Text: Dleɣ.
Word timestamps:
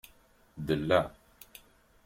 Dleɣ. 0.67 1.05